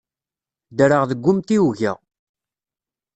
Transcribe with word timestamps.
Ddreɣ 0.71 1.03
deg 1.09 1.23
umtiweg-a. 1.31 1.93